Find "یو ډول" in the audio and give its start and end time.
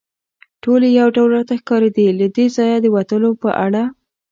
0.99-1.29